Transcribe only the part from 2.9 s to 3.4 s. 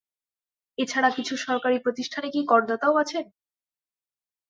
আছেন?